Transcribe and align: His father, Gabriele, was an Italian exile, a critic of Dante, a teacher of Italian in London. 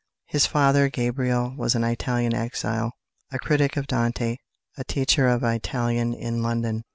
His 0.25 0.47
father, 0.47 0.89
Gabriele, 0.89 1.53
was 1.55 1.75
an 1.75 1.83
Italian 1.83 2.33
exile, 2.33 2.91
a 3.31 3.37
critic 3.37 3.77
of 3.77 3.85
Dante, 3.85 4.37
a 4.75 4.83
teacher 4.83 5.27
of 5.27 5.43
Italian 5.43 6.15
in 6.15 6.41
London. 6.41 6.81